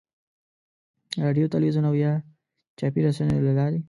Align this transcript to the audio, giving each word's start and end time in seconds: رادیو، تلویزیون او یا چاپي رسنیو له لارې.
رادیو، 1.25 1.51
تلویزیون 1.53 1.85
او 1.89 1.95
یا 2.03 2.13
چاپي 2.79 2.99
رسنیو 3.05 3.45
له 3.47 3.53
لارې. 3.57 3.79